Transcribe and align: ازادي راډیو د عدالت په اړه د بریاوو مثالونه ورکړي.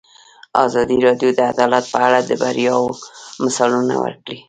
ازادي 0.65 0.97
راډیو 1.07 1.29
د 1.35 1.39
عدالت 1.51 1.85
په 1.93 1.97
اړه 2.07 2.19
د 2.23 2.31
بریاوو 2.41 2.89
مثالونه 3.43 3.93
ورکړي. 4.03 4.37